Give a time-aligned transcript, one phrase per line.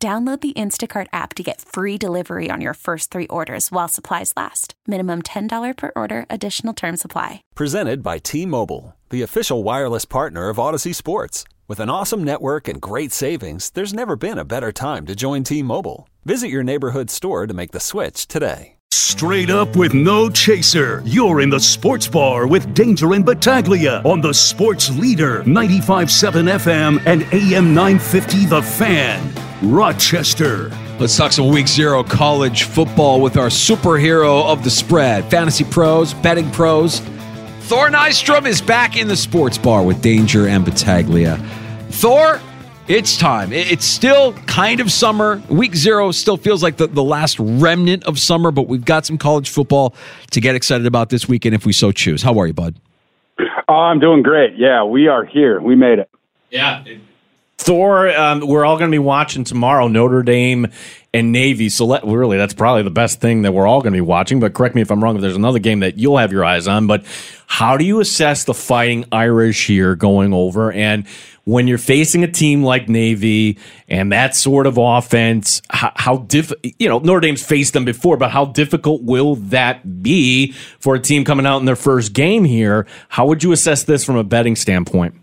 [0.00, 4.32] Download the Instacart app to get free delivery on your first three orders while supplies
[4.36, 4.74] last.
[4.86, 7.42] Minimum $10 per order, additional term supply.
[7.56, 11.42] Presented by T Mobile, the official wireless partner of Audacy Sports.
[11.66, 15.42] With an awesome network and great savings, there's never been a better time to join
[15.42, 16.08] T Mobile.
[16.24, 18.76] Visit your neighborhood store to make the switch today.
[18.92, 21.02] Straight up with no chaser.
[21.04, 27.04] You're in the sports bar with Danger and Battaglia on the sports leader 95.7 FM
[27.04, 29.47] and AM 950 The Fan.
[29.62, 30.70] Rochester.
[30.98, 36.14] Let's talk some week zero college football with our superhero of the spread, fantasy pros,
[36.14, 37.00] betting pros.
[37.62, 41.36] Thor Nystrom is back in the sports bar with Danger and Battaglia.
[41.90, 42.40] Thor,
[42.88, 43.52] it's time.
[43.52, 45.42] It's still kind of summer.
[45.50, 49.18] Week zero still feels like the, the last remnant of summer, but we've got some
[49.18, 49.94] college football
[50.30, 52.22] to get excited about this weekend if we so choose.
[52.22, 52.76] How are you, bud?
[53.68, 54.56] Oh, I'm doing great.
[54.56, 55.60] Yeah, we are here.
[55.60, 56.08] We made it.
[56.50, 56.82] Yeah,
[57.58, 60.68] Thor, um, we're all going to be watching tomorrow Notre Dame
[61.12, 61.68] and Navy.
[61.68, 64.38] So let, really, that's probably the best thing that we're all going to be watching.
[64.38, 65.16] But correct me if I'm wrong.
[65.16, 67.04] If there's another game that you'll have your eyes on, but
[67.48, 70.70] how do you assess the Fighting Irish here going over?
[70.70, 71.06] And
[71.44, 76.88] when you're facing a team like Navy and that sort of offense, how, how you
[76.88, 81.24] know, Notre Dame's faced them before, but how difficult will that be for a team
[81.24, 82.86] coming out in their first game here?
[83.08, 85.14] How would you assess this from a betting standpoint?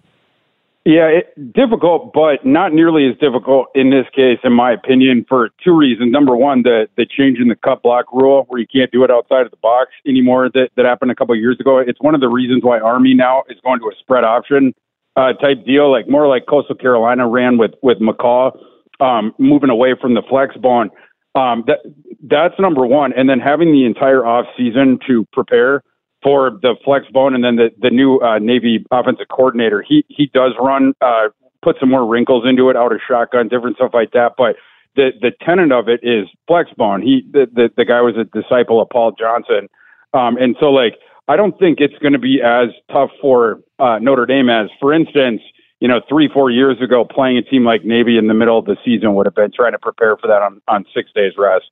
[0.85, 5.49] Yeah, it, difficult, but not nearly as difficult in this case, in my opinion, for
[5.63, 6.11] two reasons.
[6.11, 9.09] Number one, the the change in the cut block rule, where you can't do it
[9.09, 11.79] outside of the box anymore, that that happened a couple of years ago.
[11.79, 14.75] It's one of the reasons why Army now is going to a spread option
[15.15, 18.55] uh, type deal, like more like Coastal Carolina ran with with McCall,
[18.99, 20.91] um, moving away from the flex bone.
[21.33, 21.79] Um, that
[22.21, 25.81] that's number one, and then having the entire off season to prepare
[26.25, 29.85] for the flex bone, and then the the new uh, Navy offensive coordinator.
[29.87, 31.29] He he does run uh,
[31.61, 34.33] put some more wrinkles into it, out of shotgun, different stuff like that.
[34.35, 34.55] But
[34.95, 37.03] the the tenet of it is flex bone.
[37.03, 39.69] He the the, the guy was a disciple of Paul Johnson,
[40.13, 40.95] um, and so like
[41.27, 44.93] I don't think it's going to be as tough for uh, Notre Dame as, for
[44.93, 45.41] instance.
[45.81, 48.65] You know, three, four years ago, playing a team like Navy in the middle of
[48.65, 51.65] the season would have been trying to prepare for that on, on six days rest.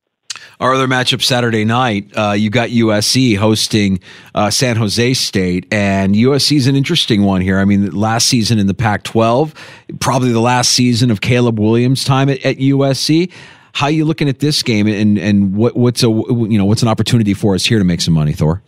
[0.64, 4.00] Our other matchup Saturday night, uh, you got USC hosting
[4.34, 7.60] uh, San Jose State, and USC is an interesting one here.
[7.60, 9.54] I mean, last season in the Pac-12,
[10.00, 13.30] probably the last season of Caleb Williams' time at, at USC.
[13.74, 16.82] How are you looking at this game, and and what, what's a you know what's
[16.82, 18.62] an opportunity for us here to make some money, Thor?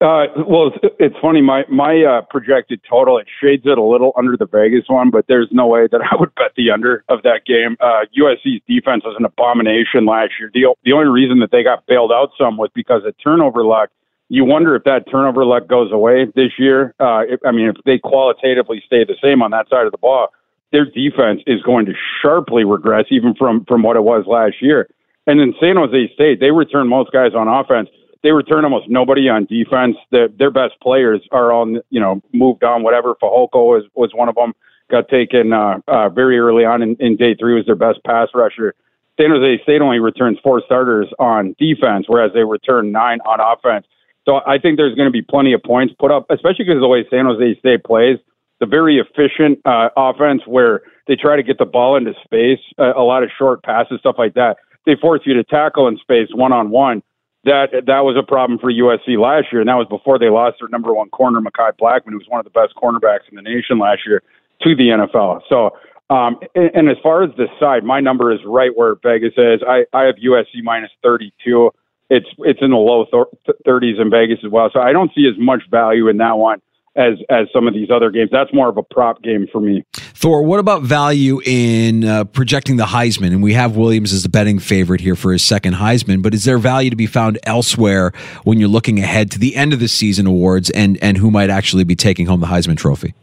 [0.00, 1.42] Uh, well, it's, it's funny.
[1.42, 5.26] My my uh, projected total it shades it a little under the Vegas one, but
[5.26, 7.76] there's no way that I would bet the under of that game.
[7.80, 10.50] Uh, USC's defense was an abomination last year.
[10.54, 13.90] The the only reason that they got bailed out some was because of turnover luck.
[14.28, 16.94] You wonder if that turnover luck goes away this year.
[17.00, 19.98] Uh, if, I mean, if they qualitatively stay the same on that side of the
[19.98, 20.28] ball,
[20.70, 24.88] their defense is going to sharply regress, even from from what it was last year.
[25.26, 27.88] And then San Jose State, they return most guys on offense
[28.22, 29.96] they return almost nobody on defense.
[30.10, 32.82] The, their best players are on, you know, moved on.
[32.82, 33.14] Whatever.
[33.14, 34.52] Fehoko was was one of them.
[34.90, 37.54] Got taken uh, uh, very early on in, in day three.
[37.54, 38.74] Was their best pass rusher.
[39.20, 43.86] San Jose State only returns four starters on defense, whereas they return nine on offense.
[44.24, 46.82] So I think there's going to be plenty of points put up, especially because of
[46.82, 48.18] the way San Jose State plays.
[48.60, 52.92] The very efficient uh, offense where they try to get the ball into space, uh,
[52.96, 54.56] a lot of short passes, stuff like that.
[54.86, 57.02] They force you to tackle in space one on one
[57.44, 60.58] that that was a problem for USC last year, and that was before they lost
[60.60, 63.42] their number one corner, Mekhi Blackmon, who was one of the best cornerbacks in the
[63.42, 64.22] nation last year,
[64.62, 65.42] to the NFL.
[65.48, 65.76] So,
[66.14, 69.60] um, and, and as far as the side, my number is right where Vegas is.
[69.66, 71.70] I, I have USC minus 32.
[72.10, 74.70] It's it's in the low th- 30s in Vegas as well.
[74.72, 76.60] So I don't see as much value in that one
[76.98, 78.28] as as some of these other games.
[78.30, 79.84] That's more of a prop game for me.
[79.94, 83.28] Thor, what about value in uh, projecting the Heisman?
[83.28, 86.44] And we have Williams as the betting favorite here for his second Heisman, but is
[86.44, 88.12] there value to be found elsewhere
[88.42, 91.50] when you're looking ahead to the end of the season awards and and who might
[91.50, 93.14] actually be taking home the Heisman Trophy?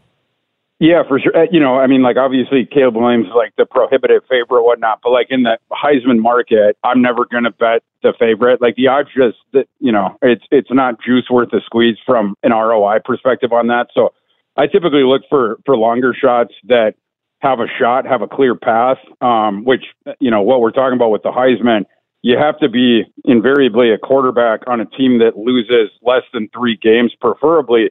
[0.78, 1.34] Yeah, for sure.
[1.34, 4.64] Uh, you know, I mean, like obviously Caleb Williams is like the prohibitive favorite, or
[4.64, 5.00] whatnot.
[5.02, 8.60] But like in the Heisman market, I'm never going to bet the favorite.
[8.60, 9.38] Like the odds just,
[9.80, 13.88] you know, it's it's not juice worth the squeeze from an ROI perspective on that.
[13.94, 14.12] So
[14.56, 16.94] I typically look for for longer shots that
[17.38, 18.98] have a shot, have a clear path.
[19.22, 19.84] Um, which
[20.20, 21.86] you know what we're talking about with the Heisman,
[22.20, 26.76] you have to be invariably a quarterback on a team that loses less than three
[26.76, 27.88] games, preferably.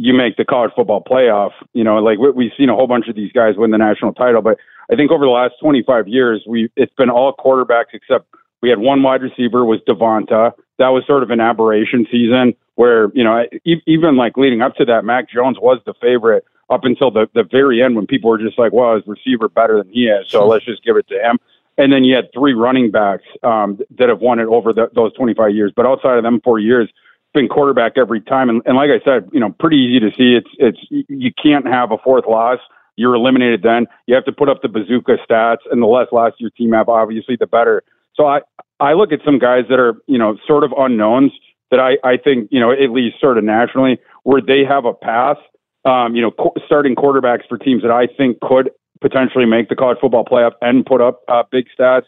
[0.00, 1.50] You make the college football playoff.
[1.72, 4.14] You know, like we, we've seen a whole bunch of these guys win the national
[4.14, 4.58] title, but
[4.90, 8.26] I think over the last 25 years, we it's been all quarterbacks except
[8.62, 10.52] we had one wide receiver was Devonta.
[10.78, 14.84] That was sort of an aberration season where you know even like leading up to
[14.84, 18.38] that, Mac Jones was the favorite up until the, the very end when people were
[18.38, 21.14] just like, well, his receiver better than he is, so let's just give it to
[21.14, 21.38] him.
[21.78, 25.12] And then you had three running backs um, that have won it over the, those
[25.14, 25.72] 25 years.
[25.74, 26.90] But outside of them four years,
[27.38, 28.48] been quarterback every time.
[28.48, 30.34] And, and like I said, you know, pretty easy to see.
[30.34, 32.58] It's it's you can't have a fourth loss.
[32.96, 33.86] You're eliminated then.
[34.06, 36.88] You have to put up the bazooka stats, and the less losses your team have,
[36.88, 37.82] obviously, the better.
[38.14, 38.40] So I
[38.80, 41.32] I look at some guys that are you know sort of unknowns
[41.70, 44.92] that I I think you know at least sort of nationally where they have a
[44.92, 45.38] path
[45.84, 48.70] um, you know, co- starting quarterbacks for teams that I think could
[49.00, 52.04] potentially make the college football playoff and put up uh, big stats.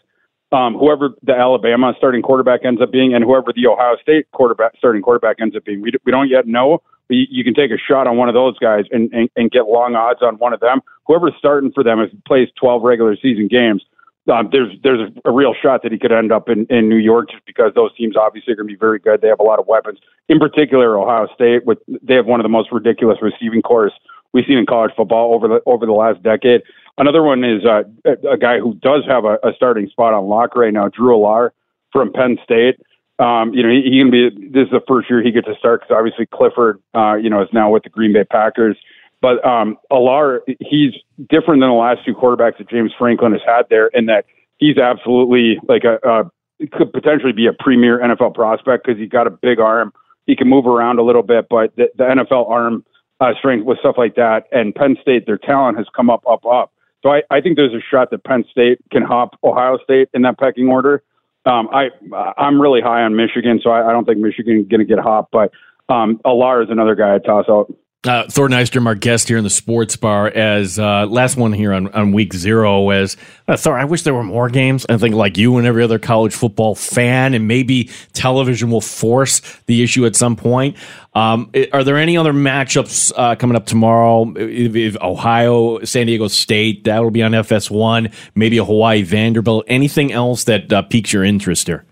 [0.51, 4.73] Um, whoever the Alabama starting quarterback ends up being, and whoever the Ohio State quarterback
[4.77, 6.81] starting quarterback ends up being, we, we don't yet know.
[7.07, 9.49] But you, you can take a shot on one of those guys and, and, and
[9.49, 10.81] get long odds on one of them.
[11.07, 13.83] Whoever's starting for them, if he plays 12 regular season games,
[14.31, 17.31] um, there's there's a real shot that he could end up in, in New York
[17.31, 19.21] just because those teams obviously are going to be very good.
[19.21, 19.99] They have a lot of weapons.
[20.29, 23.91] In particular, Ohio State, with they have one of the most ridiculous receiving corps
[24.33, 26.61] we've seen in college football over the over the last decade.
[26.97, 30.55] Another one is uh, a, guy who does have a, a starting spot on lock
[30.55, 31.51] right now, Drew Allar
[31.91, 32.79] from Penn State.
[33.19, 34.29] Um, you know, he, he can be.
[34.29, 37.41] This is the first year he gets to start because obviously Clifford, uh, you know,
[37.41, 38.77] is now with the Green Bay Packers.
[39.21, 40.93] But um, Allar, he's
[41.29, 44.25] different than the last two quarterbacks that James Franklin has had there in that
[44.57, 46.31] he's absolutely like a, a
[46.67, 49.93] could potentially be a premier NFL prospect because he's got a big arm.
[50.25, 52.85] He can move around a little bit, but the, the NFL arm
[53.19, 56.45] uh, strength with stuff like that, and Penn State, their talent has come up, up,
[56.45, 56.71] up.
[57.03, 60.21] So I, I think there's a shot that Penn State can hop Ohio State in
[60.23, 61.03] that pecking order.
[61.45, 61.89] Um, I
[62.37, 64.99] I'm really high on Michigan, so I, I don't think Michigan is going to get
[64.99, 65.51] hopped, but
[65.89, 67.73] um, Allar is another guy I toss out.
[68.03, 71.71] Uh, Thor Nystrom, our guest here in the sports bar, as uh, last one here
[71.71, 72.89] on, on week zero.
[72.89, 73.15] As
[73.47, 74.87] uh, Thor, I wish there were more games.
[74.89, 79.39] I think, like you and every other college football fan, and maybe television will force
[79.67, 80.77] the issue at some point.
[81.13, 84.33] Um, are there any other matchups uh, coming up tomorrow?
[84.35, 88.11] If, if Ohio, San Diego State, that will be on FS1.
[88.33, 89.65] Maybe a Hawaii Vanderbilt.
[89.67, 91.85] Anything else that uh, piques your interest here?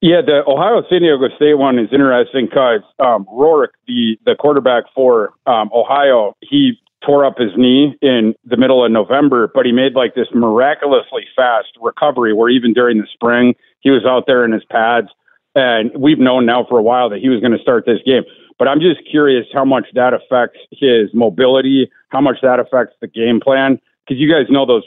[0.00, 4.84] Yeah, the Ohio San Diego State one is interesting because um, Rourke, the the quarterback
[4.94, 9.72] for um, Ohio, he tore up his knee in the middle of November, but he
[9.72, 14.44] made like this miraculously fast recovery where even during the spring he was out there
[14.44, 15.08] in his pads,
[15.56, 18.22] and we've known now for a while that he was going to start this game.
[18.56, 23.08] But I'm just curious how much that affects his mobility, how much that affects the
[23.08, 24.84] game plan because you guys know those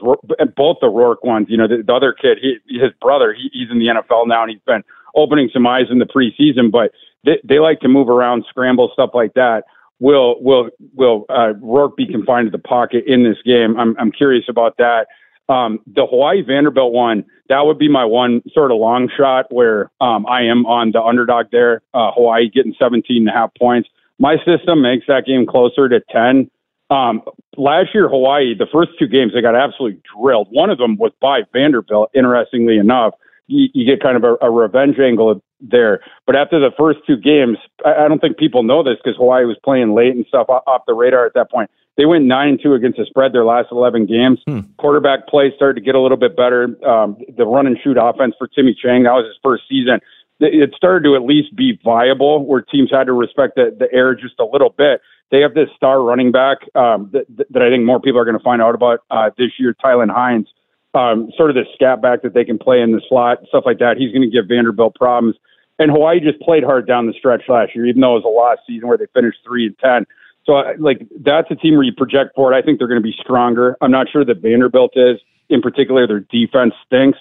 [0.55, 1.47] both the Rourke ones.
[1.49, 4.41] You know, the, the other kid, he, his brother, he, he's in the NFL now,
[4.43, 4.83] and he's been
[5.15, 6.91] opening some eyes in the preseason, but
[7.23, 9.63] they, they like to move around, scramble, stuff like that.
[9.99, 13.79] Will will will uh, Rourke be confined to the pocket in this game?
[13.79, 15.05] I'm I'm curious about that.
[15.47, 19.91] Um, the Hawaii Vanderbilt one, that would be my one sort of long shot where
[19.99, 21.81] um, I am on the underdog there.
[21.93, 23.89] Uh, Hawaii getting 17 and a half points.
[24.17, 26.49] My system makes that game closer to 10.
[26.89, 27.21] Um,
[27.57, 30.47] last year, Hawaii, the first two games, they got absolutely drilled.
[30.51, 33.13] One of them was by Vanderbilt, interestingly enough
[33.51, 35.99] you, you get kind of a, a revenge angle there.
[36.25, 39.45] But after the first two games, I, I don't think people know this because Hawaii
[39.45, 41.69] was playing late and stuff off the radar at that point.
[41.97, 44.39] They went nine and two against the spread their last eleven games.
[44.47, 44.61] Hmm.
[44.77, 46.75] Quarterback play started to get a little bit better.
[46.87, 49.99] Um, the run and shoot offense for Timmy Chang that was his first season.
[50.39, 54.15] It started to at least be viable, where teams had to respect the, the air
[54.15, 55.01] just a little bit.
[55.29, 58.37] They have this star running back um, that, that I think more people are going
[58.37, 60.47] to find out about uh, this year, Tylan Hines
[60.93, 63.79] um, sort of the scat back that they can play in the slot, stuff like
[63.79, 63.97] that.
[63.97, 65.35] He's going to give Vanderbilt problems.
[65.79, 68.29] And Hawaii just played hard down the stretch last year, even though it was a
[68.29, 70.05] lost season where they finished three and ten.
[70.45, 72.57] So, like, that's a team where you project for it.
[72.57, 73.77] I think they're going to be stronger.
[73.81, 75.19] I'm not sure that Vanderbilt is.
[75.49, 77.19] In particular, their defense stinks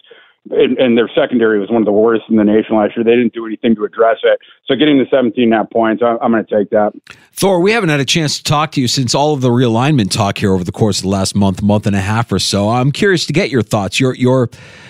[0.48, 3.04] and, and, their secondary was one of the worst in the nation last year.
[3.04, 4.38] They didn't do anything to address it.
[4.66, 6.92] So getting the 17 net points, I'm, I'm going to take that.
[7.32, 10.10] Thor, we haven't had a chance to talk to you since all of the realignment
[10.10, 12.70] talk here over the course of the last month, month and a half or so.
[12.70, 14.48] I'm curious to get your thoughts, your your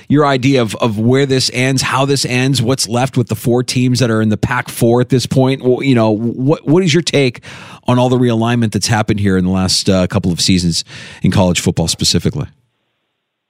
[0.08, 3.62] your idea of, of where this ends, how this ends, what's left with the four
[3.62, 5.62] teams that are in the Pac four at this point.
[5.62, 7.42] Well, you know, what what is your take
[7.88, 10.84] on all the realignment that's happened here in the last uh, couple of seasons
[11.22, 12.46] in college football specifically?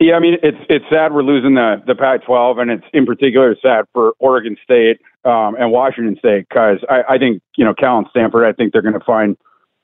[0.01, 3.55] Yeah, I mean it's it's sad we're losing the the Pac-12, and it's in particular
[3.61, 7.99] sad for Oregon State um, and Washington State because I, I think you know Cal
[7.99, 8.47] and Stanford.
[8.47, 9.37] I think they're going to find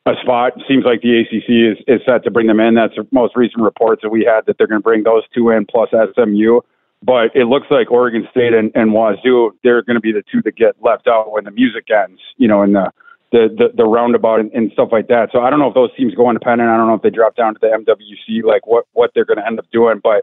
[0.06, 0.52] a spot.
[0.66, 2.74] Seems like the ACC is, is set to bring them in.
[2.74, 5.50] That's the most recent reports that we had that they're going to bring those two
[5.50, 6.60] in plus SMU.
[7.02, 10.40] But it looks like Oregon State and, and Wazoo, they're going to be the two
[10.44, 12.90] that get left out when the music ends, you know, in the
[13.32, 15.30] the, the, the roundabout and, and stuff like that.
[15.32, 16.70] So I don't know if those teams go independent.
[16.70, 19.38] I don't know if they drop down to the MWC, like what, what they're going
[19.38, 20.00] to end up doing.
[20.02, 20.22] But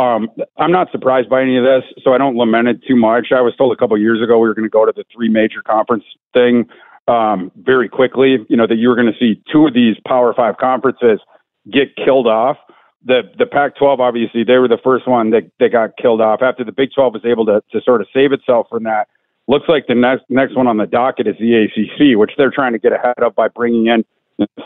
[0.00, 3.28] um, I'm not surprised by any of this, so I don't lament it too much.
[3.30, 5.04] I was told a couple of years ago we were going to go to the
[5.14, 6.66] three major conference thing
[7.06, 8.38] um, very quickly.
[8.48, 11.20] You know that you were going to see two of these Power Five conferences
[11.70, 12.56] get killed off.
[13.04, 16.64] The the Pac-12 obviously they were the first one that that got killed off after
[16.64, 19.08] the Big 12 was able to to sort of save itself from that.
[19.46, 22.72] Looks like the next next one on the docket is the ACC, which they're trying
[22.72, 24.04] to get ahead of by bringing in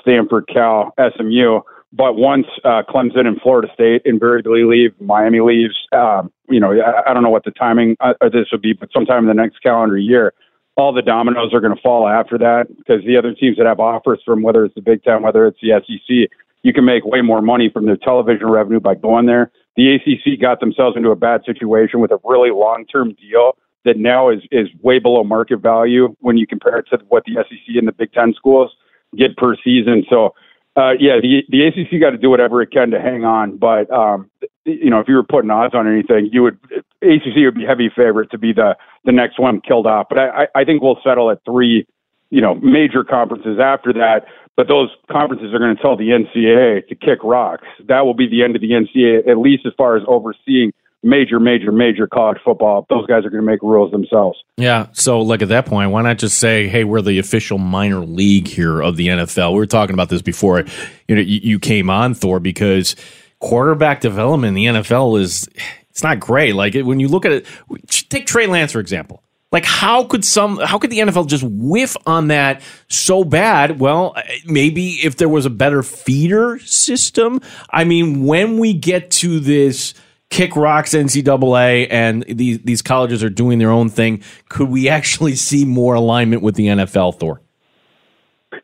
[0.01, 1.61] Stanford, Cal, SMU.
[1.93, 5.75] But once uh, Clemson and Florida State invariably leave, Miami leaves.
[5.93, 8.73] Um, you know, I, I don't know what the timing uh, of this would be,
[8.73, 10.33] but sometime in the next calendar year,
[10.77, 13.81] all the dominoes are going to fall after that because the other teams that have
[13.81, 16.31] offers from whether it's the Big Ten, whether it's the SEC,
[16.63, 19.51] you can make way more money from their television revenue by going there.
[19.77, 23.57] The ACC got themselves into a bad situation with a really long-term deal
[23.89, 27.35] that now is is way below market value when you compare it to what the
[27.35, 28.71] SEC and the Big Ten schools
[29.17, 30.05] get per season.
[30.11, 30.35] So,
[30.77, 33.57] uh, yeah, the the ACC got to do whatever it can to hang on.
[33.57, 34.31] But um,
[34.65, 36.59] you know, if you were putting odds on anything, you would
[37.03, 40.07] ACC would be heavy favorite to be the the next one killed off.
[40.11, 41.87] But I I think we'll settle at three,
[42.31, 44.27] you know, major conferences after that.
[44.57, 47.67] But those conferences are going to tell the NCAA to kick rocks.
[47.87, 51.39] That will be the end of the NCAA, at least as far as overseeing major,
[51.39, 52.87] major, major college football.
[52.89, 54.43] Those guys are going to make rules themselves.
[54.57, 54.87] Yeah.
[54.93, 58.49] So, like at that point, why not just say, "Hey, we're the official minor league
[58.49, 60.65] here of the NFL." We were talking about this before.
[61.07, 62.97] You know, you, came on Thor because
[63.41, 65.49] quarterback development in the NFL is
[65.91, 66.55] it's not great.
[66.55, 67.47] Like when you look at it,
[68.09, 69.23] take Trey Lance for example.
[69.51, 73.81] Like how could some how could the NFL just whiff on that so bad?
[73.81, 74.15] Well,
[74.45, 77.41] maybe if there was a better feeder system.
[77.71, 79.95] I mean, when we get to this
[80.31, 84.23] kick rocks NCAA and these these colleges are doing their own thing.
[84.49, 87.41] Could we actually see more alignment with the NFL, Thor?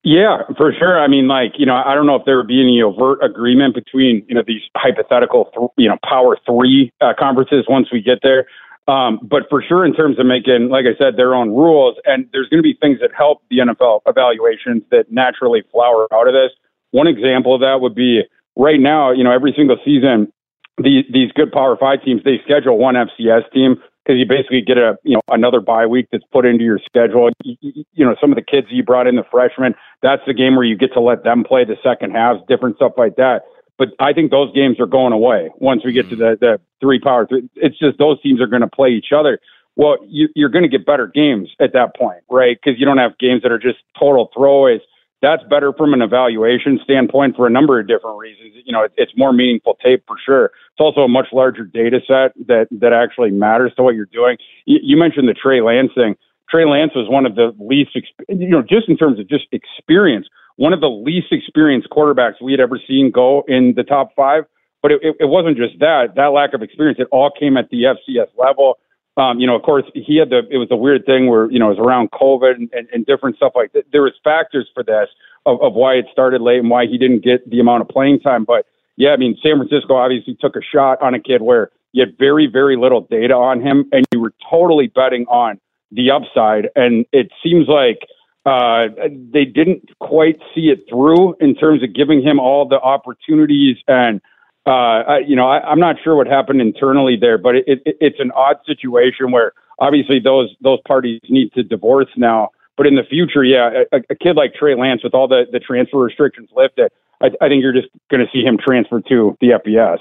[0.03, 1.01] Yeah, for sure.
[1.01, 3.75] I mean, like you know, I don't know if there would be any overt agreement
[3.75, 8.19] between you know these hypothetical th- you know Power Three uh, conferences once we get
[8.23, 8.47] there.
[8.87, 12.29] Um, but for sure, in terms of making, like I said, their own rules, and
[12.33, 16.35] there's going to be things that help the NFL evaluations that naturally flower out of
[16.35, 16.51] this.
[16.91, 18.23] One example of that would be
[18.57, 20.31] right now, you know, every single season,
[20.79, 24.79] the, these good Power Five teams they schedule one FCS team because you basically get
[24.79, 27.31] a you know another bye week that's put into your schedule.
[27.43, 30.57] You, you, know, some of the kids you brought in, the freshmen, that's the game
[30.57, 33.43] where you get to let them play the second halves, different stuff like that.
[33.77, 37.01] But I think those games are going away once we get to the, the three
[37.01, 37.49] power three.
[37.57, 39.39] It's just those teams are going to play each other.
[39.77, 42.57] Well, you, you're going to get better games at that point, right?
[42.63, 44.81] Because you don't have games that are just total throwaways
[45.25, 48.53] that's better from an evaluation standpoint for a number of different reasons.
[48.67, 50.47] You know, it's more meaningful tape for sure.
[50.47, 54.37] It's also a much larger data set that that actually matters to what you're doing.
[54.67, 56.15] You, you mentioned the Trey Lance thing.
[56.51, 57.97] Trey Lance was one of the least,
[58.29, 60.27] you know, just in terms of just experience,
[60.57, 64.45] one of the least experienced quarterbacks we had ever seen go in the top five.
[64.83, 66.99] But it, it, it wasn't just that; that lack of experience.
[67.01, 68.77] It all came at the FCS level.
[69.17, 70.43] Um, you know, of course, he had the.
[70.51, 73.07] It was a weird thing where you know it was around COVID and, and, and
[73.07, 73.85] different stuff like that.
[73.93, 75.09] There was factors for this
[75.47, 78.21] of, of why it started late and why he didn't get the amount of playing
[78.21, 78.45] time.
[78.45, 78.67] But
[78.97, 82.19] yeah, I mean, San Francisco obviously took a shot on a kid where you had
[82.19, 85.61] very, very little data on him, and you were totally betting on
[85.93, 86.69] the upside.
[86.75, 88.01] And it seems like
[88.47, 88.89] uh,
[89.33, 94.21] they didn't quite see it through in terms of giving him all the opportunities and
[94.67, 97.97] uh, I, you know, I, I'm not sure what happened internally there, but it, it,
[98.01, 102.51] it's an odd situation where obviously those those parties need to divorce now.
[102.77, 105.61] But in the future, yeah, a, a kid like Trey Lance with all the the
[105.61, 106.91] transfer restrictions lifted,
[107.21, 109.99] I, I think you're just going to see him transfer to the FBS.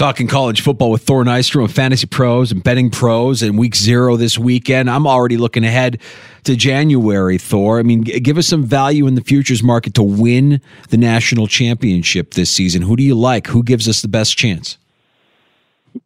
[0.00, 4.16] Talking college football with Thor Nystrom of Fantasy Pros and Betting Pros and week zero
[4.16, 4.88] this weekend.
[4.88, 6.00] I'm already looking ahead
[6.44, 7.78] to January, Thor.
[7.78, 12.32] I mean, give us some value in the futures market to win the national championship
[12.32, 12.80] this season.
[12.80, 13.46] Who do you like?
[13.48, 14.78] Who gives us the best chance?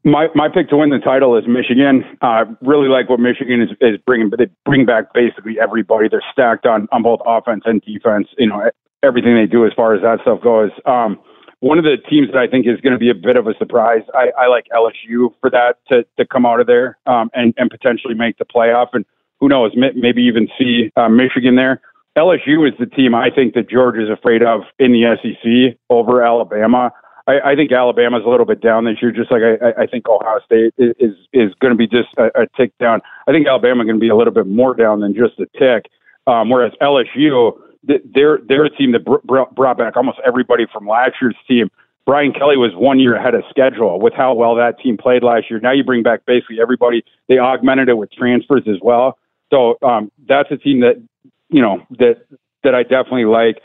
[0.02, 2.02] My my pick to win the title is Michigan.
[2.20, 6.08] I uh, really like what Michigan is, is bringing, but they bring back basically everybody.
[6.08, 8.26] They're stacked on on both offense and defense.
[8.38, 8.70] You know
[9.04, 10.72] everything they do as far as that stuff goes.
[10.84, 11.20] Um,
[11.64, 13.54] one of the teams that I think is going to be a bit of a
[13.56, 14.02] surprise.
[14.12, 17.70] I, I like LSU for that to, to come out of there um, and, and
[17.70, 18.88] potentially make the playoff.
[18.92, 19.06] And
[19.40, 21.80] who knows, maybe even see uh, Michigan there.
[22.18, 26.22] LSU is the team I think that George is afraid of in the SEC over
[26.22, 26.92] Alabama.
[27.26, 30.06] I, I think Alabama's a little bit down this year, just like I, I think
[30.06, 33.00] Ohio State is is, is going to be just a, a tick down.
[33.26, 35.90] I think Alabama going to be a little bit more down than just a tick.
[36.26, 41.12] Um, whereas LSU, they're they're a team that br- brought back almost everybody from last
[41.20, 41.70] year's team.
[42.06, 45.50] Brian Kelly was one year ahead of schedule with how well that team played last
[45.50, 45.58] year.
[45.60, 47.02] Now you bring back basically everybody.
[47.28, 49.18] They augmented it with transfers as well.
[49.50, 51.02] So um, that's a team that
[51.48, 52.26] you know that
[52.62, 53.56] that I definitely like.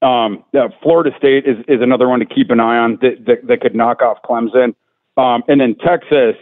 [0.00, 0.44] Um,
[0.80, 3.74] Florida State is, is another one to keep an eye on that, that, that could
[3.74, 4.74] knock off Clemson.
[5.16, 6.36] Um, and then Texas,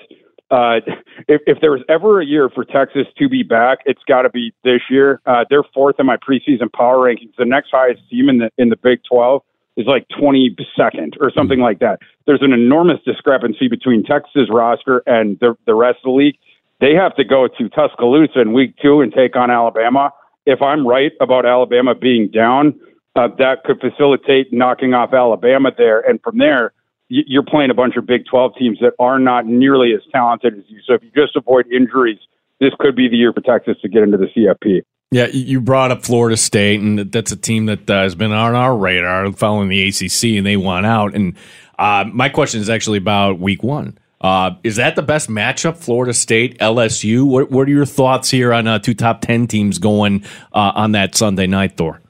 [0.51, 0.81] uh,
[1.29, 4.31] if, if there was ever a year for Texas to be back, it's got to
[4.31, 5.21] be this year.
[5.27, 7.35] Uh, they're fourth in my preseason power rankings.
[7.37, 9.43] The next highest team in the in the Big 12
[9.77, 11.99] is like 22nd or something like that.
[12.27, 16.37] There's an enormous discrepancy between Texas roster and the the rest of the league.
[16.81, 20.13] They have to go to Tuscaloosa in week two and take on Alabama.
[20.45, 22.79] If I'm right about Alabama being down,
[23.17, 26.01] uh, that could facilitate knocking off Alabama there.
[26.01, 26.73] And from there,
[27.09, 30.65] you're playing a bunch of Big 12 teams that are not nearly as talented as
[30.69, 30.81] you.
[30.87, 32.19] So if you just avoid injuries,
[32.61, 34.83] this could be the year for Texas to get into the CFP.
[35.13, 38.57] Yeah, you brought up Florida State, and that's a team that uh, has been on
[38.57, 41.15] our radar following the ACC, and they won out.
[41.15, 41.37] And
[41.79, 43.99] uh, my question is actually about Week One.
[44.21, 47.25] Uh, is that the best matchup, Florida State, LSU?
[47.25, 50.93] What, what are your thoughts here on uh, two top ten teams going uh, on
[50.93, 52.01] that Sunday night, Thor?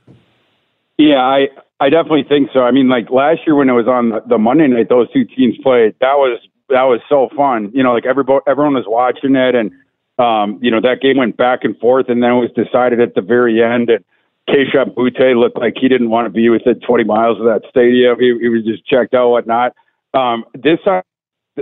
[0.97, 2.61] Yeah, I I definitely think so.
[2.61, 5.57] I mean, like last year when it was on the Monday night, those two teams
[5.63, 5.95] played.
[6.01, 7.71] That was that was so fun.
[7.75, 9.71] You know, like everybody everyone was watching it, and
[10.19, 13.15] um, you know that game went back and forth, and then it was decided at
[13.15, 13.91] the very end.
[13.91, 14.05] And
[14.49, 18.19] Kayshon Boutte looked like he didn't want to be within 20 miles of that stadium.
[18.19, 19.75] He, he was just checked out, whatnot.
[20.15, 21.03] Um, this time,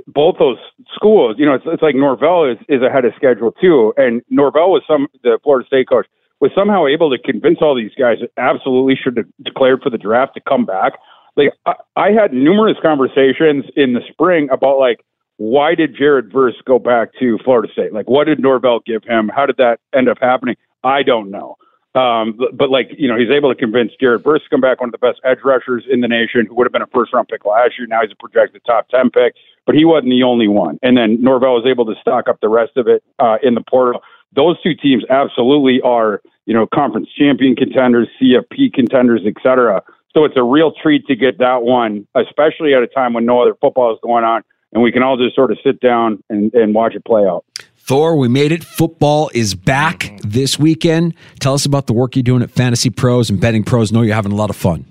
[0.07, 0.59] both those
[0.95, 4.71] schools, you know, it's, it's like Norvell is, is ahead of schedule too, and Norvell
[4.71, 6.07] was some the Florida State coach
[6.41, 9.99] was somehow able to convince all these guys that absolutely should have declared for the
[9.99, 10.93] draft to come back.
[11.37, 15.05] Like I, I had numerous conversations in the spring about like
[15.37, 17.93] why did Jared Verse go back to Florida State?
[17.93, 19.31] Like what did Norvell give him?
[19.35, 20.57] How did that end up happening?
[20.85, 21.57] I don't know.
[21.95, 24.81] Um, but, but like you know, he's able to convince Jared Verse to come back,
[24.81, 27.13] one of the best edge rushers in the nation, who would have been a first
[27.13, 27.87] round pick last year.
[27.87, 30.79] Now he's a projected top ten pick, but he wasn't the only one.
[30.83, 33.63] And then Norvell was able to stock up the rest of it uh, in the
[33.63, 34.03] portal
[34.35, 39.83] those two teams absolutely are, you know, conference champion contenders, CFP contenders, et cetera.
[40.13, 43.43] So it's a real treat to get that one, especially at a time when no
[43.43, 44.43] other football is going on,
[44.73, 47.45] and we can all just sort of sit down and, and watch it play out.
[47.77, 48.65] Thor, we made it.
[48.65, 51.15] Football is back this weekend.
[51.41, 53.93] Tell us about the work you're doing at Fantasy Pros and Betting Pros.
[53.93, 54.87] Know you're having a lot of fun.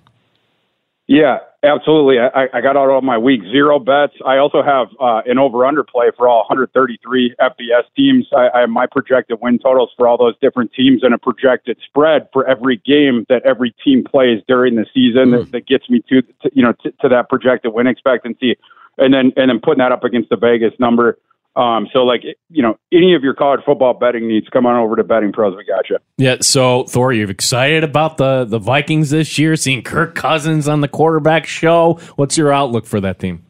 [1.07, 2.19] Yeah, absolutely.
[2.19, 4.13] I, I got out all my week zero bets.
[4.25, 8.27] I also have uh, an over under play for all 133 FBS teams.
[8.35, 11.77] I, I have my projected win totals for all those different teams and a projected
[11.85, 15.39] spread for every game that every team plays during the season mm.
[15.39, 18.57] that, that, gets me to, to you know to, to that projected win expectancy,
[18.97, 21.17] and then and then putting that up against the Vegas number.
[21.55, 24.95] Um, so like you know, any of your college football betting needs, come on over
[24.95, 25.55] to Betting Pros.
[25.55, 25.97] We got you.
[26.17, 26.37] Yeah.
[26.41, 29.55] So Thor, you're excited about the the Vikings this year?
[29.55, 31.99] Seeing Kirk Cousins on the quarterback show.
[32.15, 33.45] What's your outlook for that team?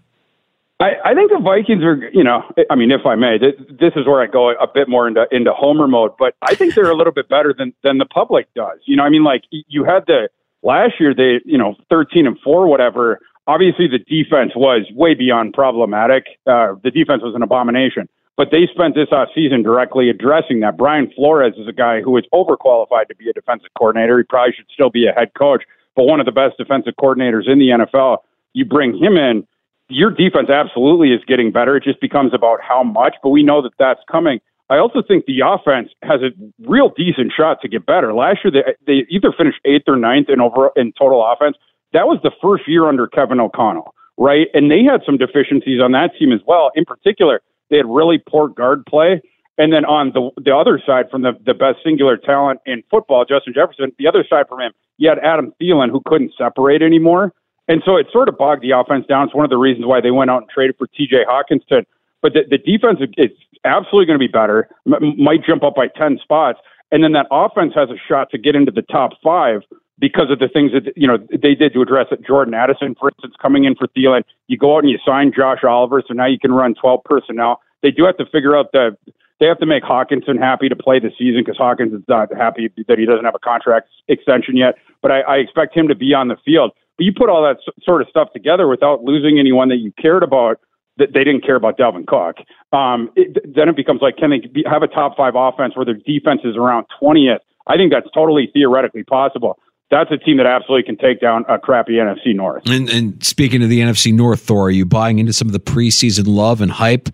[0.79, 3.93] I, I think the Vikings are, you know, I mean, if I may, this, this
[3.95, 6.11] is where I go a bit more into into homer mode.
[6.19, 8.79] But I think they're a little bit better than than the public does.
[8.85, 10.27] You know, I mean, like you had the
[10.61, 15.53] last year, they, you know, thirteen and four, whatever Obviously, the defense was way beyond
[15.53, 16.25] problematic.
[16.47, 18.07] Uh, the defense was an abomination.
[18.35, 20.77] But they spent this offseason directly addressing that.
[20.77, 24.17] Brian Flores is a guy who is overqualified to be a defensive coordinator.
[24.17, 25.63] He probably should still be a head coach,
[25.95, 28.19] but one of the best defensive coordinators in the NFL.
[28.53, 29.45] You bring him in,
[29.89, 31.75] your defense absolutely is getting better.
[31.75, 34.39] It just becomes about how much, but we know that that's coming.
[34.69, 36.31] I also think the offense has a
[36.67, 38.13] real decent shot to get better.
[38.13, 41.57] Last year, they, they either finished eighth or ninth in over in total offense
[41.93, 44.47] that was the first year under Kevin O'Connell, right?
[44.53, 46.71] And they had some deficiencies on that team as well.
[46.75, 49.21] In particular, they had really poor guard play.
[49.57, 53.23] And then on the the other side, from the, the best singular talent in football,
[53.23, 57.33] Justin Jefferson, the other side from him, you had Adam Thielen, who couldn't separate anymore.
[57.67, 59.27] And so it sort of bogged the offense down.
[59.27, 61.85] It's one of the reasons why they went out and traded for TJ Hockenson.
[62.21, 63.31] But the, the defense is
[63.63, 66.59] absolutely going to be better, M- might jump up by 10 spots.
[66.91, 69.61] And then that offense has a shot to get into the top five
[69.99, 72.25] because of the things that you know they did to address it.
[72.25, 75.63] Jordan Addison, for instance, coming in for Thielen, you go out and you sign Josh
[75.63, 77.61] Oliver, so now you can run 12 personnel.
[77.81, 78.97] They do have to figure out the
[79.39, 82.97] they have to make Hockenson happy to play the season because Hockenson's not happy that
[82.97, 84.75] he doesn't have a contract extension yet.
[85.01, 86.71] But I, I expect him to be on the field.
[86.97, 90.23] But you put all that sort of stuff together without losing anyone that you cared
[90.23, 90.59] about.
[90.97, 92.37] That they didn't care about Dalvin Cook.
[92.71, 95.85] Um, it, then it becomes like, can they be, have a top five offense where
[95.85, 97.39] their defense is around 20th?
[97.65, 99.57] I think that's totally theoretically possible
[99.93, 102.63] that's a team that absolutely can take down a crappy NFC North.
[102.65, 105.59] And, and speaking of the NFC North, Thor, are you buying into some of the
[105.59, 107.09] preseason love and hype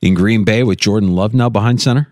[0.00, 2.08] in Green Bay with Jordan Love now behind center?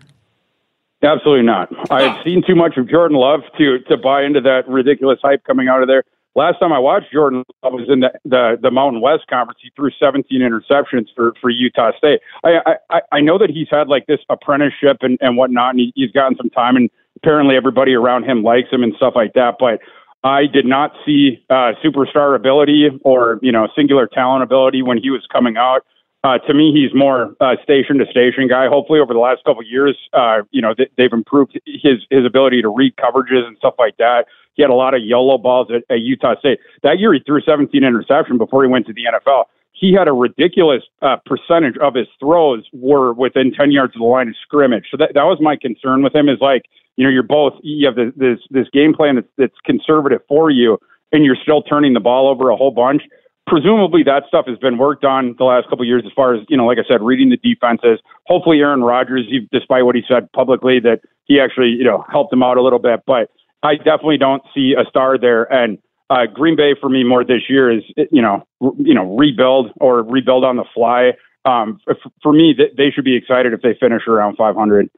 [1.01, 1.69] Absolutely not.
[1.91, 5.67] I've seen too much of Jordan Love to to buy into that ridiculous hype coming
[5.67, 6.03] out of there.
[6.35, 9.59] Last time I watched Jordan Love was in the, the the Mountain West Conference.
[9.61, 12.21] He threw 17 interceptions for for Utah State.
[12.43, 15.93] I I, I know that he's had like this apprenticeship and and whatnot, and he,
[15.95, 19.55] he's gotten some time, and apparently everybody around him likes him and stuff like that.
[19.59, 19.79] But
[20.23, 25.09] I did not see uh, superstar ability or you know singular talent ability when he
[25.09, 25.85] was coming out.
[26.23, 28.67] Uh, to me, he's more uh, station to station guy.
[28.67, 32.25] Hopefully, over the last couple of years, uh, you know th- they've improved his his
[32.25, 34.25] ability to read coverages and stuff like that.
[34.55, 36.59] He had a lot of yellow balls at, at Utah State.
[36.81, 39.43] That year, he threw 17 interception before he went to the NFL.
[39.77, 44.05] He had a ridiculous uh, percentage of his throws were within 10 yards of the
[44.05, 44.85] line of scrimmage.
[44.89, 46.29] So that that was my concern with him.
[46.29, 46.63] Is like
[46.95, 50.49] you know you're both you have this this, this game plan that's, that's conservative for
[50.49, 50.77] you,
[51.11, 53.01] and you're still turning the ball over a whole bunch
[53.47, 56.57] presumably that stuff has been worked on the last couple years as far as you
[56.57, 60.79] know like i said reading the defenses hopefully aaron rodgers despite what he said publicly
[60.79, 63.29] that he actually you know helped him out a little bit but
[63.63, 65.77] i definitely don't see a star there and
[66.09, 69.71] uh, green bay for me more this year is you know re, you know rebuild
[69.79, 71.11] or rebuild on the fly
[71.45, 74.89] um, for, for me they should be excited if they finish around 500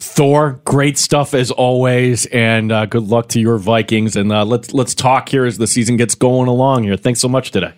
[0.00, 4.14] Thor, great stuff as always, and uh, good luck to your Vikings.
[4.14, 6.84] And uh, let's let's talk here as the season gets going along.
[6.84, 7.72] Here, thanks so much today.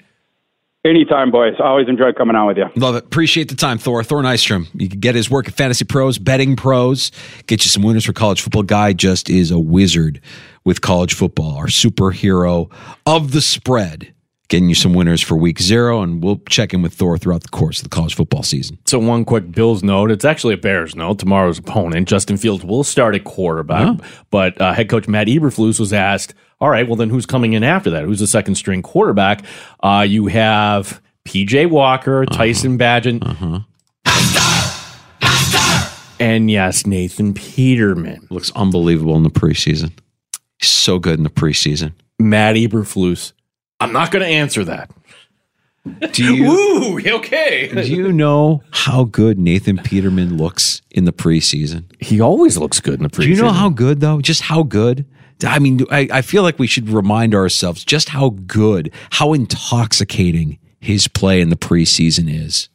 [0.85, 1.55] Anytime, boys.
[1.59, 2.65] I always enjoy coming on with you.
[2.77, 3.05] Love it.
[3.05, 4.03] Appreciate the time, Thor.
[4.03, 4.67] Thor Nystrom.
[4.73, 7.11] You can get his work at Fantasy Pros, Betting Pros.
[7.47, 8.63] Get you some winners for college football.
[8.63, 10.21] Guy just is a wizard
[10.65, 11.57] with college football.
[11.57, 12.71] Our superhero
[13.07, 14.15] of the spread.
[14.49, 17.51] Getting you some winners for week zero, and we'll check in with Thor throughout the
[17.51, 18.79] course of the college football season.
[18.85, 20.11] So, one quick Bills note.
[20.11, 21.21] It's actually a Bears note.
[21.21, 24.01] Tomorrow's opponent, Justin Fields, will start at quarterback,
[24.33, 27.63] but uh, head coach Matt Eberflus was asked, all right, well, then who's coming in
[27.65, 28.05] after that?
[28.05, 29.45] Who's the second string quarterback?
[29.83, 32.37] Uh, you have PJ Walker, uh-huh.
[32.37, 33.61] Tyson Bagent, uh-huh.
[36.21, 38.27] and yes, Nathan Peterman.
[38.31, 39.93] Looks unbelievable in the preseason.
[40.81, 41.93] So good in the preseason.
[42.19, 43.35] Matt Eberflus.
[43.81, 44.91] I'm not going to answer that.
[46.13, 46.51] Do you?
[46.51, 47.69] Ooh, okay.
[47.73, 51.85] do you know how good Nathan Peterman looks in the preseason?
[52.03, 53.23] He always looks good in the preseason.
[53.23, 54.21] Do you know how good though?
[54.23, 55.05] Just how good?
[55.47, 60.59] I mean, I, I feel like we should remind ourselves just how good, how intoxicating
[60.81, 62.69] his play in the preseason is.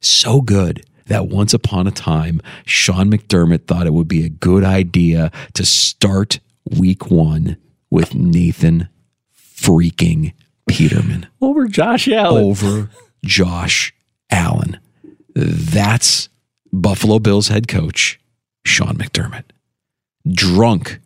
[0.00, 4.64] So good that once upon a time, Sean McDermott thought it would be a good
[4.64, 6.38] idea to start
[6.70, 7.56] week one
[7.90, 8.88] with Nathan
[9.34, 10.32] freaking
[10.68, 11.26] Peterman.
[11.40, 12.44] Over Josh Allen.
[12.44, 12.90] Over
[13.24, 13.94] Josh
[14.30, 14.78] Allen.
[15.34, 16.28] That's
[16.72, 18.20] Buffalo Bills head coach,
[18.64, 19.44] Sean McDermott.
[20.30, 21.00] Drunk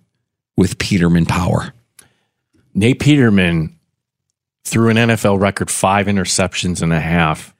[0.56, 1.72] with Peterman power.
[2.74, 3.78] Nate Peterman
[4.64, 7.54] threw an NFL record five interceptions and a half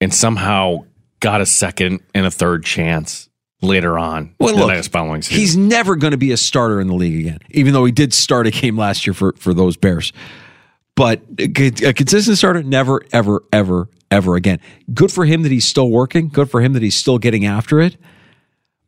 [0.00, 0.84] and somehow
[1.20, 3.28] got a second and a third chance
[3.62, 5.40] later on well, the look, following season.
[5.40, 8.12] He's never going to be a starter in the league again, even though he did
[8.12, 10.12] start a game last year for, for those Bears.
[10.94, 14.60] But a consistent starter, never, ever, ever, ever again.
[14.94, 16.28] Good for him that he's still working.
[16.28, 17.96] Good for him that he's still getting after it.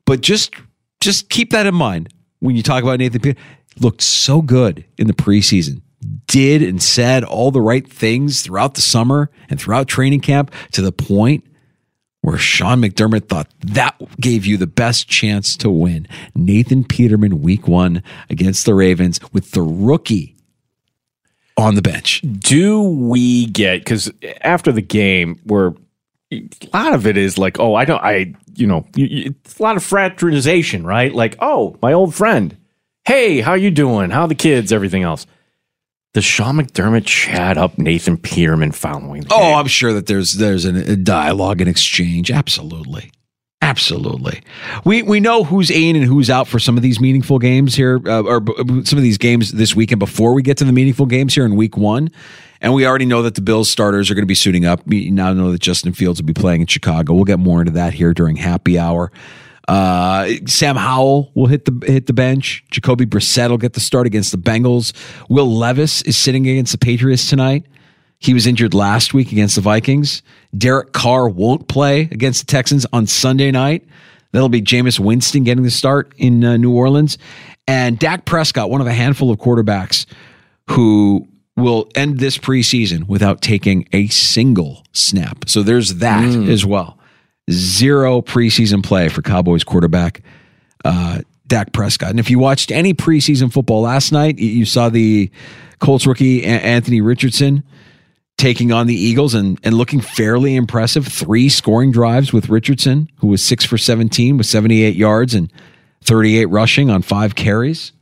[0.07, 0.55] But just
[1.01, 3.45] just keep that in mind when you talk about Nathan Peterman.
[3.79, 5.83] Looked so good in the preseason
[6.27, 10.83] did and said all the right things throughout the summer and throughout training camp to
[10.83, 11.45] the point
[12.29, 16.07] where Sean McDermott thought that gave you the best chance to win.
[16.35, 20.37] Nathan Peterman, week one against the Ravens with the rookie
[21.57, 22.21] on the bench.
[22.21, 24.13] Do we get, because
[24.43, 25.73] after the game, where
[26.31, 29.77] a lot of it is like, oh, I don't, I, you know, it's a lot
[29.79, 31.15] of fraternization, right?
[31.15, 32.59] Like, oh, my old friend.
[33.07, 34.11] Hey, how you doing?
[34.11, 34.71] How the kids?
[34.71, 35.27] Everything else.
[36.19, 39.25] Does Sean McDermott chat up Nathan Peterman following?
[39.31, 39.57] oh, game?
[39.57, 42.33] I'm sure that there's there's a dialogue and exchange.
[42.33, 43.13] Absolutely,
[43.63, 44.43] absolutely.
[44.85, 48.01] We we know who's in and who's out for some of these meaningful games here,
[48.05, 48.43] uh, or
[48.85, 51.55] some of these games this weekend before we get to the meaningful games here in
[51.55, 52.11] Week One.
[52.61, 54.85] And we already know that the Bills starters are going to be suiting up.
[54.89, 57.15] We now know that Justin Fields will be playing in Chicago.
[57.15, 59.13] We'll get more into that here during happy hour.
[59.69, 62.65] Uh, Sam Howell will hit the hit the bench.
[62.71, 64.95] Jacoby Brissett will get the start against the Bengals.
[65.29, 67.67] Will Levis is sitting against the Patriots tonight.
[68.19, 70.23] He was injured last week against the Vikings.
[70.57, 73.87] Derek Carr won't play against the Texans on Sunday night.
[74.33, 77.19] That'll be Jameis Winston getting the start in uh, New Orleans.
[77.67, 80.07] And Dak Prescott, one of a handful of quarterbacks
[80.71, 85.49] who will end this preseason without taking a single snap.
[85.49, 86.49] So there's that mm.
[86.49, 86.98] as well
[87.51, 90.23] zero preseason play for Cowboys quarterback
[90.85, 92.11] uh, Dak Prescott.
[92.11, 95.31] And if you watched any preseason football last night, you saw the
[95.81, 97.65] Colts rookie Anthony Richardson
[98.37, 101.07] taking on the Eagles and, and looking fairly impressive.
[101.07, 105.53] Three scoring drives with Richardson, who was six for 17 with 78 yards and
[106.05, 107.93] 38 rushing on five carries.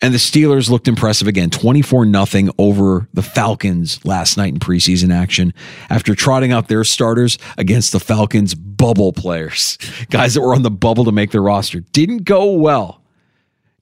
[0.00, 5.12] And the Steelers looked impressive again, 24 nothing over the Falcons last night in preseason
[5.12, 5.52] action
[5.90, 9.76] after trotting out their starters against the Falcons bubble players,
[10.10, 11.80] guys that were on the bubble to make their roster.
[11.80, 13.02] Didn't go well.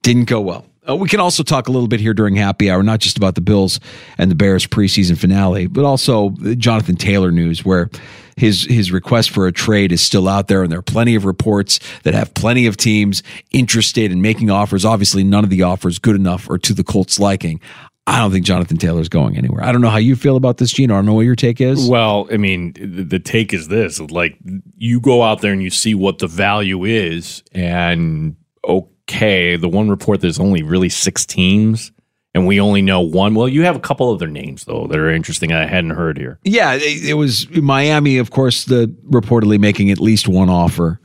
[0.00, 0.64] Didn't go well.
[0.88, 3.34] Uh, we can also talk a little bit here during happy hour, not just about
[3.34, 3.80] the Bills
[4.18, 7.90] and the Bears preseason finale, but also Jonathan Taylor news, where
[8.36, 11.24] his his request for a trade is still out there, and there are plenty of
[11.24, 14.84] reports that have plenty of teams interested in making offers.
[14.84, 17.60] Obviously, none of the offers good enough or to the Colts' liking.
[18.08, 19.64] I don't think Jonathan Taylor's going anywhere.
[19.64, 20.92] I don't know how you feel about this, Gene.
[20.92, 21.88] I don't know what your take is.
[21.88, 24.38] Well, I mean, the take is this: like
[24.76, 29.88] you go out there and you see what the value is, and okay, the one
[29.88, 31.92] report there's only really six teams
[32.36, 33.34] and we only know one.
[33.34, 35.52] Well, you have a couple other names though that are interesting.
[35.52, 36.38] I hadn't heard here.
[36.44, 41.00] Yeah, it, it was Miami, of course, the reportedly making at least one offer.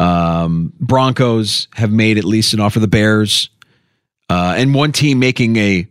[0.00, 2.80] Um, Broncos have made at least an offer.
[2.80, 3.50] The Bears,
[4.30, 5.86] uh, and one team making a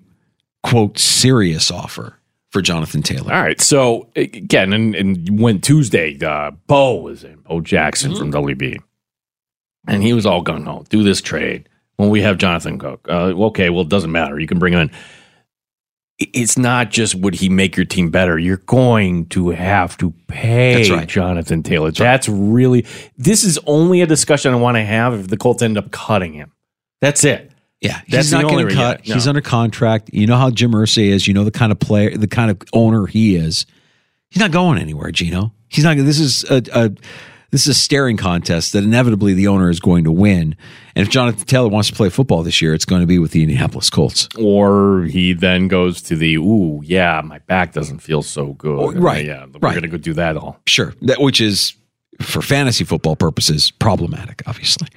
[0.64, 2.18] quote serious offer
[2.50, 3.32] for Jonathan Taylor.
[3.32, 3.62] All right.
[3.62, 8.32] So again, and, and when Tuesday, uh, Bo was in, Bo Jackson mm-hmm.
[8.32, 8.82] from WB,
[9.88, 11.68] and he was all going, "Oh, do this trade."
[12.02, 13.06] when we have Jonathan Cook.
[13.08, 14.40] Uh, okay, well, it doesn't matter.
[14.40, 14.92] You can bring him in.
[16.18, 18.38] It's not just would he make your team better.
[18.38, 21.08] You're going to have to pay right.
[21.08, 21.88] Jonathan Taylor.
[21.88, 22.38] That's, That's right.
[22.40, 22.86] really
[23.18, 26.34] this is only a discussion I want to have if the Colts end up cutting
[26.34, 26.52] him.
[27.02, 27.52] That's it.
[27.82, 29.08] Yeah, That's he's not getting cut.
[29.08, 29.16] No.
[29.16, 30.12] He's under contract.
[30.14, 31.28] You know how Jim Irsay is.
[31.28, 33.66] You know the kind of player, the kind of owner he is.
[34.30, 35.54] He's not going anywhere, Gino.
[35.70, 35.98] He's not.
[35.98, 36.92] This is a, a
[37.52, 40.56] this is a staring contest that inevitably the owner is going to win.
[40.96, 43.32] And if Jonathan Taylor wants to play football this year, it's going to be with
[43.32, 44.28] the Indianapolis Colts.
[44.38, 48.80] Or he then goes to the, ooh, yeah, my back doesn't feel so good.
[48.80, 49.26] Oh, right.
[49.26, 49.74] Yeah, we're right.
[49.74, 50.60] going to go do that all.
[50.66, 50.94] Sure.
[51.04, 51.76] That, which is,
[52.22, 54.88] for fantasy football purposes, problematic, obviously.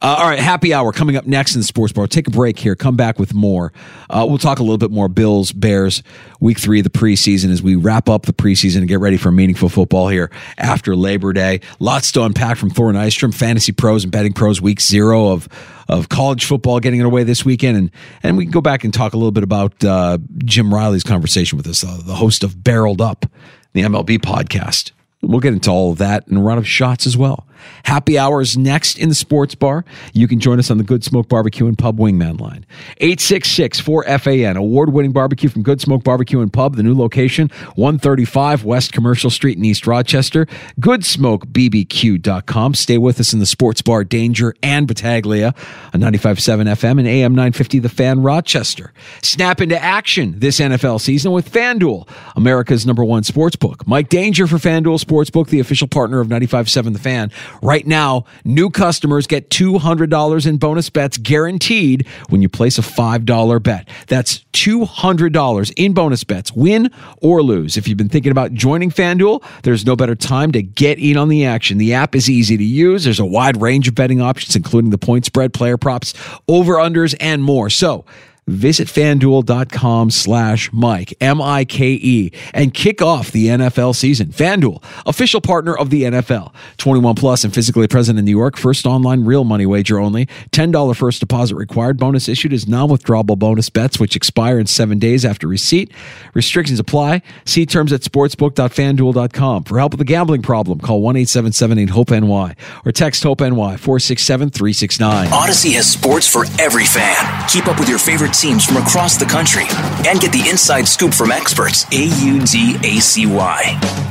[0.00, 2.06] Uh, all right, happy hour coming up next in the sports bar.
[2.06, 2.76] Take a break here.
[2.76, 3.72] Come back with more.
[4.08, 6.04] Uh, we'll talk a little bit more Bills, Bears,
[6.38, 9.32] week three of the preseason as we wrap up the preseason and get ready for
[9.32, 11.62] meaningful football here after Labor Day.
[11.80, 15.48] Lots to unpack from Thor and Nystrom, fantasy pros and betting pros, week zero of
[15.88, 17.90] of college football getting underway this weekend, and
[18.22, 21.56] and we can go back and talk a little bit about uh, Jim Riley's conversation
[21.56, 23.26] with us, uh, the host of Barreled Up,
[23.72, 24.92] the MLB podcast.
[25.20, 27.48] We'll get into all of that and a run of shots as well.
[27.84, 29.84] Happy hours next in the sports bar.
[30.12, 32.64] You can join us on the Good Smoke Barbecue and Pub Wingman line.
[32.98, 38.64] 866 4FAN, award winning barbecue from Good Smoke Barbecue and Pub, the new location, 135
[38.64, 40.46] West Commercial Street in East Rochester.
[40.80, 42.74] GoodsmokeBBQ.com.
[42.74, 45.54] Stay with us in the sports bar Danger and Battaglia
[45.94, 48.92] on 95.7 FM and AM 950 The Fan Rochester.
[49.22, 53.86] Snap into action this NFL season with FanDuel, America's number one sports book.
[53.86, 57.30] Mike Danger for FanDuel Sportsbook, the official partner of 95.7 The Fan.
[57.62, 63.62] Right now, new customers get $200 in bonus bets guaranteed when you place a $5
[63.62, 63.88] bet.
[64.06, 66.90] That's $200 in bonus bets, win
[67.22, 67.76] or lose.
[67.76, 71.28] If you've been thinking about joining FanDuel, there's no better time to get in on
[71.28, 71.78] the action.
[71.78, 73.04] The app is easy to use.
[73.04, 76.14] There's a wide range of betting options, including the point spread, player props,
[76.48, 77.70] over unders, and more.
[77.70, 78.04] So,
[78.48, 84.28] Visit fanduel.com slash Mike, M I K E, and kick off the NFL season.
[84.28, 86.52] FanDuel, official partner of the NFL.
[86.78, 88.56] 21 plus and physically present in New York.
[88.56, 90.26] First online real money wager only.
[90.52, 91.98] $10 first deposit required.
[91.98, 95.92] Bonus issued is non withdrawable bonus bets, which expire in seven days after receipt.
[96.32, 97.22] Restrictions apply.
[97.44, 99.64] See terms at sportsbook.fanduel.com.
[99.64, 102.54] For help with a gambling problem, call 1 877 HOPE NY
[102.86, 105.28] or text HOPE NY 467 369.
[105.28, 107.48] Audacy has sports for every fan.
[107.48, 109.64] Keep up with your favorite teams from across the country
[110.06, 111.84] and get the inside scoop from experts.
[111.92, 113.62] A U D A C Y.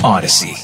[0.01, 0.55] Audacy.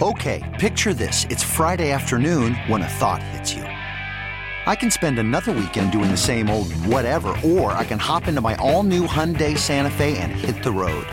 [0.00, 1.26] Okay, picture this.
[1.30, 3.62] It's Friday afternoon when a thought hits you.
[3.62, 8.40] I can spend another weekend doing the same old whatever, or I can hop into
[8.40, 11.06] my all new Hyundai Santa Fe and hit the road.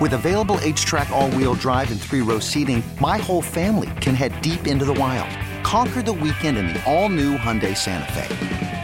[0.00, 4.40] With available HTRAC, all wheel drive, and three row seating, my whole family can head
[4.42, 5.30] deep into the wild.
[5.64, 8.83] Conquer the weekend in the all new Hyundai Santa Fe.